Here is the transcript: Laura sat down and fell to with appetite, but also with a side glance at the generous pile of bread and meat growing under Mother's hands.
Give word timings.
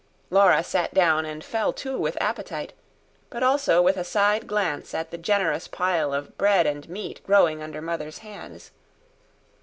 Laura 0.31 0.63
sat 0.63 0.95
down 0.95 1.25
and 1.25 1.43
fell 1.43 1.71
to 1.71 1.95
with 1.95 2.19
appetite, 2.19 2.73
but 3.29 3.43
also 3.43 3.83
with 3.83 3.97
a 3.97 4.03
side 4.03 4.47
glance 4.47 4.95
at 4.95 5.11
the 5.11 5.15
generous 5.19 5.67
pile 5.67 6.11
of 6.11 6.35
bread 6.39 6.65
and 6.65 6.89
meat 6.89 7.21
growing 7.23 7.61
under 7.61 7.83
Mother's 7.83 8.17
hands. 8.25 8.71